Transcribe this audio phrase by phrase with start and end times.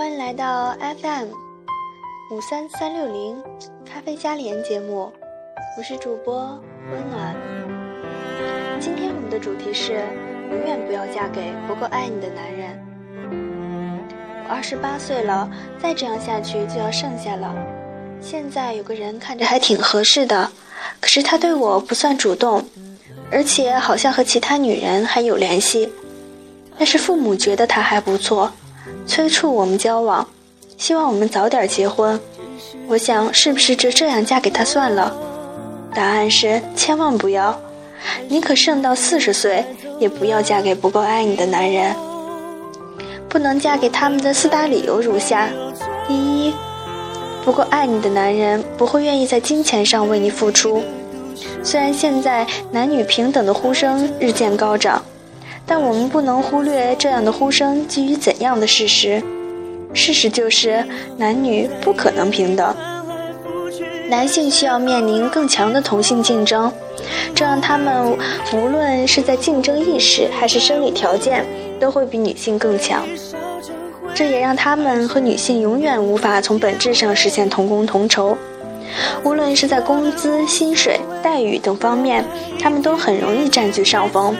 [0.00, 1.26] 欢迎来到 FM
[2.30, 3.36] 五三三六零
[3.84, 5.12] 咖啡加连节目，
[5.76, 6.58] 我是主播
[6.90, 7.36] 温暖。
[8.80, 10.02] 今天我们的主题是
[10.50, 12.70] 永远不要嫁给不够爱你的男人。
[14.48, 15.46] 我二十八岁了，
[15.78, 17.54] 再这样下去就要剩下了。
[18.22, 20.50] 现在有个人看着还挺合适的，
[20.98, 22.64] 可是他对我不算主动，
[23.30, 25.92] 而且好像和其他女人还有联系。
[26.78, 28.50] 但是父母觉得他还不错。
[29.06, 30.26] 催促我们交往，
[30.76, 32.18] 希望我们早点结婚。
[32.86, 35.14] 我想，是不是就这样嫁给他算了？
[35.94, 37.58] 答案是千万不要，
[38.28, 39.64] 宁可剩到四十岁，
[39.98, 41.94] 也不要嫁给不够爱你的男人。
[43.28, 45.48] 不能嫁给他们的四大理由如下：
[46.08, 46.52] 第一，
[47.44, 50.82] 不够爱你的男人不会愿意在金钱上为你付出。
[51.62, 55.02] 虽然现在男女平等的呼声日渐高涨。
[55.70, 59.22] 但我们不能忽略这样的呼声基于怎样的事实？
[59.94, 60.84] 事实就是
[61.16, 62.74] 男女不可能平等。
[64.08, 66.72] 男性需要面临更强的同性竞争，
[67.36, 68.18] 这让他们
[68.52, 71.46] 无论是在竞争意识还是生理条件
[71.78, 73.06] 都会比女性更强。
[74.12, 78.36] 这也让他们和女性永远无法从本质上实现同工同酬。
[79.22, 82.24] 无论是在工资、薪水、待遇等方面，
[82.60, 84.34] 他们都很容易占据上风。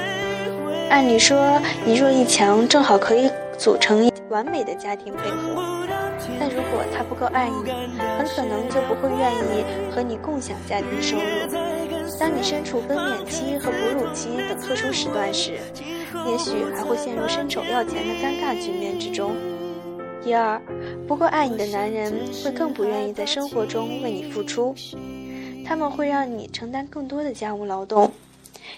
[0.91, 5.87] 按理说，你弱一强正好可以组成完美的家庭配合。
[6.39, 7.71] 但如果他不够爱你，
[8.19, 11.23] 很可能就不会愿意和你共享家庭收入。
[12.19, 15.53] 当你身处分娩期和哺乳期等特殊时段时，
[16.27, 19.31] 也许还会陷入伸手要钱的尴尬局面之中。
[20.25, 20.61] 第二，
[21.07, 22.13] 不够爱你的男人
[22.45, 24.75] 会更不愿意在生活中为你付出，
[25.65, 28.11] 他们会让你承担更多的家务劳动。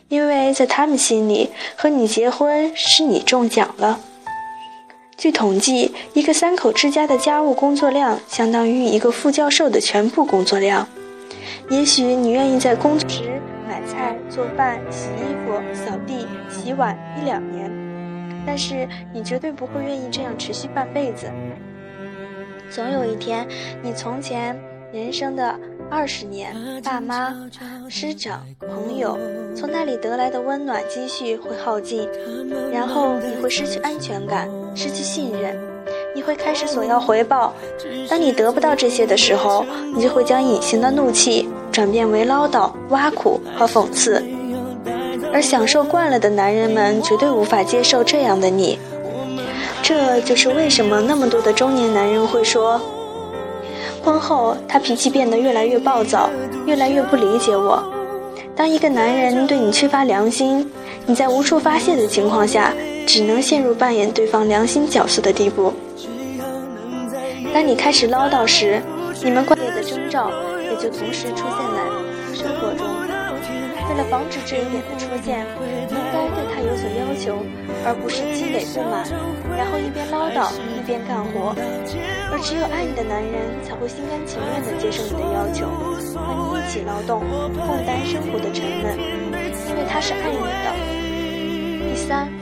[0.09, 4.01] 因为在他们心里，和你结婚是你中奖了。
[5.17, 10.87] 据统计，一个三口之家的家务工作量相当于一个副教授的全部工作量。
[11.71, 17.71] 也许你愿意在工作时买菜、做饭、洗衣服、扫地、洗碗一两年，
[18.45, 21.31] 但是你绝对不会愿意这样持续半辈子。
[22.71, 23.47] 总有一天，
[23.83, 24.59] 你从前
[24.93, 25.59] 人生的。
[25.95, 27.37] 二十年，爸妈、
[27.87, 29.19] 师长、朋友
[29.55, 32.09] 从那里得来的温暖积蓄会耗尽，
[32.73, 35.55] 然后你会失去安全感，失去信任，
[36.15, 37.53] 你会开始索要回报。
[38.09, 44.25] 当你得不到这些的时候，你就会将隐形的怒气转变为唠叨、挖苦和讽刺。
[45.31, 48.79] 而享受惯了的男人们绝对无法接受这样的你。
[49.83, 52.81] 这就是为什么那么多的中年男人会说。
[54.03, 56.29] 婚后，他脾气变得越来越暴躁，
[56.67, 57.83] 越来越不理解我。
[58.55, 60.71] 当一个男人对你缺乏良心，
[61.07, 62.73] 你在无处发泄的情况下，
[63.07, 65.73] 只能陷入扮演对方良心角色的地步。
[67.55, 68.83] 当你开始唠叨时，
[69.23, 70.31] 你们关系的征兆
[70.63, 73.12] 也就同时出现在生活中。
[73.93, 75.45] 为了防止这一点的出现，
[75.91, 77.45] 应该对他有所要求，
[77.85, 79.05] 而不是积累不满，
[79.55, 81.55] 然后一边唠叨一边干活。
[82.33, 85.69] 而只有爱你的男人才会心甘情愿地接受你的要求，
[86.17, 87.21] 和你一起劳动，
[87.53, 88.97] 共担生活的沉闷，
[89.69, 90.73] 因为他是爱你的。
[91.85, 92.33] 第三，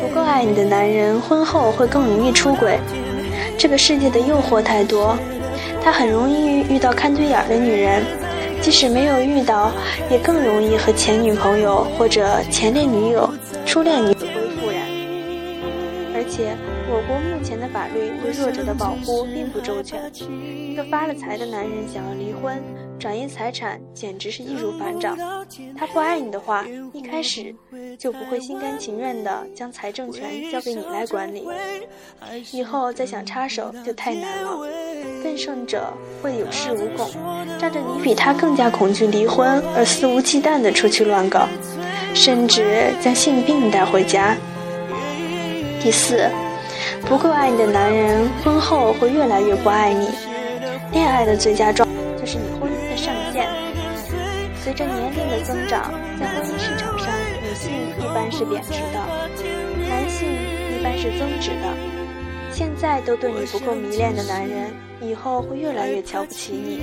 [0.00, 2.80] 不够爱你的男人婚后会更容易出轨。
[3.58, 5.14] 这个世界的诱惑太多，
[5.84, 8.02] 他很容易遇到看对眼的女人。
[8.62, 9.72] 即使没有遇到，
[10.10, 13.28] 也更容易和前女朋友或者前恋女友、
[13.66, 14.28] 初恋女归
[14.60, 14.86] 复燃。
[16.14, 16.54] 而且，
[16.88, 19.98] 我国目前的法律对弱者的保护并不周全。
[20.14, 22.62] 一个发了财的男人想要离婚。
[22.98, 25.16] 转移财产简直是易如反掌。
[25.74, 27.54] 他不爱你的话，一开始
[27.98, 31.48] 就不会心甘情愿地将财政权交给你来管理。
[32.52, 34.50] 以后再想插手就太难了。
[35.22, 35.92] 更甚者
[36.22, 37.10] 会有恃无恐，
[37.58, 41.46] 仗着你比他更加恐惧离婚而肆无忌惮地出去乱搞，
[42.14, 44.34] 甚至将性病带回家。
[45.82, 46.28] 第四，
[47.06, 50.08] 不够爱你的男人婚后会越来越不爱你。
[50.92, 52.96] 恋爱的最佳状就是你婚姻的。
[52.96, 53.46] 上限。
[54.62, 57.08] 随着年龄的增长，在婚姻市场上，
[57.42, 59.00] 女性一般是贬值的，
[59.88, 62.09] 男性一般是增值的。
[62.52, 64.70] 现在都对你不够迷恋的男人，
[65.00, 66.80] 以后会越来越瞧不起你。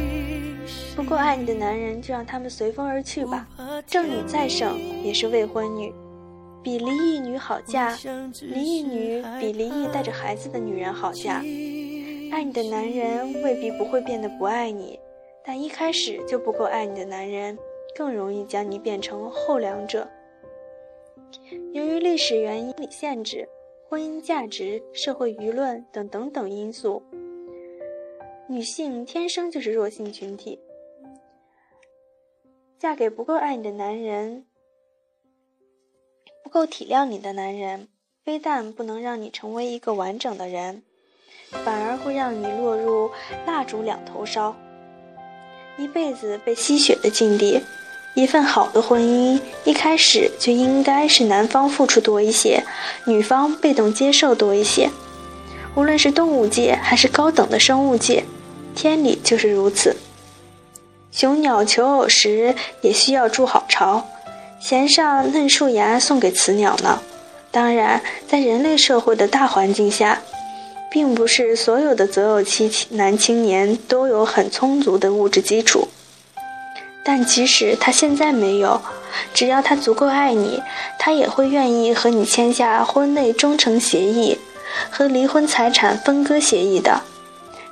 [0.95, 3.47] 不够爱你的男人，就让他们随风而去吧。
[3.85, 5.93] 正女再盛，也是未婚女，
[6.63, 7.95] 比离异女好嫁，
[8.41, 11.35] 离异女比离异带着孩子的女人好嫁。
[12.31, 14.99] 爱你的男人未必不会变得不爱你。
[15.45, 17.57] 但一开始就不够爱你的男人，
[17.95, 20.07] 更容易将你变成后两者。
[21.73, 23.47] 由于历史原因、理限制，
[23.89, 27.01] 婚姻价值、社会舆论等等等因素，
[28.49, 30.59] 女性天生就是弱性群体。
[32.77, 34.45] 嫁给不够爱你的男人，
[36.43, 37.87] 不够体谅你的男人，
[38.25, 40.83] 非但不能让你成为一个完整的人，
[41.49, 43.09] 反而会让你落入
[43.45, 44.53] 蜡烛两头烧，
[45.77, 47.61] 一辈子被吸血的境地。
[48.17, 52.63] 一份好的婚姻，一开始就应该是男方付出多一些，
[53.05, 54.89] 女方被动接受多一些。
[55.75, 58.23] 无论是动物界还是高等的生物界，
[58.73, 59.95] 天理就是如此。
[61.11, 64.03] 雄鸟求偶时也需要筑好巢，
[64.59, 66.99] 衔上嫩树芽送给雌鸟呢。
[67.51, 70.23] 当然，在人类社会的大环境下，
[70.89, 75.87] 并不是所有的择偶期男青年都有很充足的物质基础。
[77.09, 78.81] 但即使他现在没有，
[79.33, 80.61] 只要他足够爱你，
[80.99, 84.37] 他也会愿意和你签下婚内忠诚协议
[84.89, 87.03] 和离婚财产分割协议的。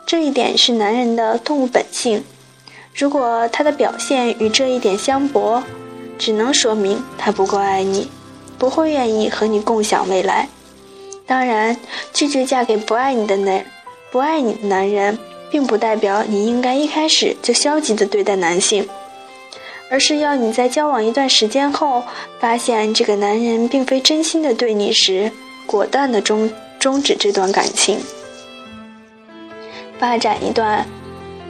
[0.05, 2.23] 这一点是男人的动物本性。
[2.93, 5.61] 如果他的表现与这一点相悖，
[6.17, 8.09] 只能说明他不够爱你，
[8.57, 10.47] 不会愿意和你共享未来。
[11.25, 11.75] 当然，
[12.13, 13.65] 拒绝嫁给不爱你的男
[14.13, 15.19] 不爱你的男人，
[15.51, 18.87] 并不代表你应该一开始就消极的对待男性。
[19.89, 22.03] 而是要你在交往一段时间后，
[22.39, 25.31] 发现这个男人并非真心的对你时，
[25.65, 27.99] 果断的终终止这段感情，
[29.99, 30.85] 发展一段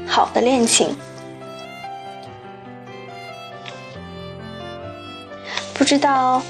[0.05, 0.95] 好的恋情。
[5.73, 6.41] 不知道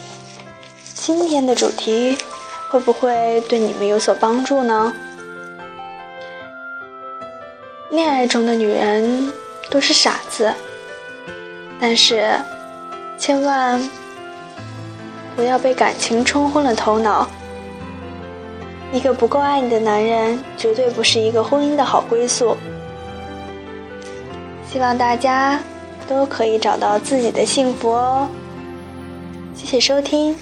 [0.94, 2.18] 今天的主题
[2.70, 4.94] 会不会对你们有所帮助呢？
[7.92, 9.32] 恋爱中的女人
[9.70, 10.54] 都是傻子。
[11.80, 12.26] 但是，
[13.18, 13.82] 千万
[15.36, 17.28] 不要被感情冲昏了头脑。
[18.94, 22.56] 一个不够爱你的男人，绝对不是一个婚姻的好归宿。
[24.72, 25.60] 希望大家
[26.08, 28.28] 都可以找到自己的幸福哦。
[29.54, 30.36] 谢谢收听，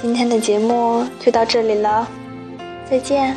[0.00, 2.06] 今天的节目就到这里了，
[2.90, 3.36] 再见。